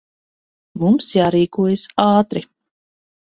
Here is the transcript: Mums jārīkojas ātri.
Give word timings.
Mums 0.83 1.09
jārīkojas 1.17 1.83
ātri. 2.07 2.43